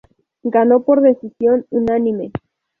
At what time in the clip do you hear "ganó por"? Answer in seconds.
0.41-1.01